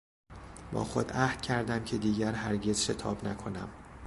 [0.73, 3.69] با خود عهد کردم که دیگر هرگز شتاب نکنم.